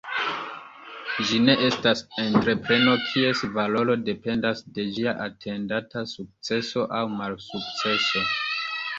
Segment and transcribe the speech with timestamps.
[1.25, 8.25] Ĝi ne estas entrepreno, kies valoro dependas de ĝia atendata sukceso aŭ malsukceso.